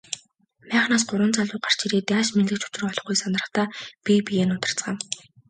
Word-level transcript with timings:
Майхнаас 0.69 1.03
гурван 1.09 1.31
залуу 1.37 1.59
гарч 1.65 1.79
ирээд 1.85 2.09
яаж 2.17 2.27
мэндлэх 2.35 2.59
ч 2.61 2.65
учраа 2.67 2.89
олохгүй 2.91 3.15
сандрахдаа 3.19 3.67
бие 4.05 4.19
биеэ 4.27 4.45
нударцгаав. 4.47 4.97